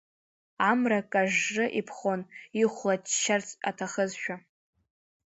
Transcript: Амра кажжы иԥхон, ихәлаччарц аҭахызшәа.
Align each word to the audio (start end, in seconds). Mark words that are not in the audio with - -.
Амра 0.69 0.99
кажжы 1.11 1.65
иԥхон, 1.79 2.21
ихәлаччарц 2.61 3.49
аҭахызшәа. 3.69 4.35